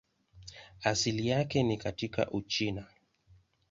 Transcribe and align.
Asili 0.83 1.27
yake 1.27 1.63
ni 1.63 1.77
katika 1.77 2.31
Uchina. 2.31 2.85